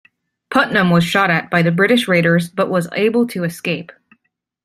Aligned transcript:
Putnam 0.49 0.89
was 0.89 1.03
shot 1.03 1.29
at 1.29 1.51
by 1.51 1.61
the 1.61 1.71
British 1.71 2.07
raiders 2.07 2.49
but 2.49 2.71
was 2.71 2.89
able 2.93 3.27
to 3.27 3.43
escape. 3.43 3.91